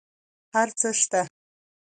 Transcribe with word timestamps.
هر 0.53 0.69
څه 0.79 0.89
شته 0.99 1.21